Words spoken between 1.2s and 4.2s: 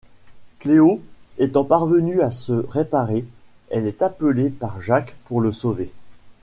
étant parvenue à se réparer, elle est